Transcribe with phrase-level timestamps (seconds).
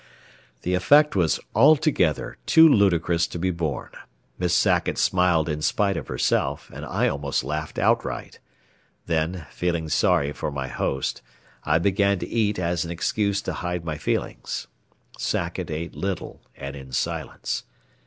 [0.63, 3.91] The effect was altogether too ludicrous to be borne.
[4.39, 8.39] Miss Sackett smiled in spite of herself and I almost laughed outright.
[9.05, 11.21] Then, feeling sorry for my host,
[11.65, 14.65] I began to eat as an excuse to hide my feelings.
[15.19, 17.65] Sackett ate little, and in silence.